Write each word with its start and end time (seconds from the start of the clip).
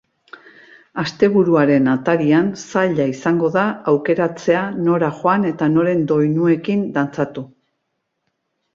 Asteburuaren 1.03 1.89
atarian, 1.91 2.47
zaila 2.73 3.07
izango 3.13 3.53
da 3.59 3.67
aukeratzea 3.93 4.65
nora 4.89 5.13
joan 5.23 5.49
eta 5.53 5.71
noren 5.79 6.05
doinuekin 6.15 6.87
dantzatu. 7.01 7.49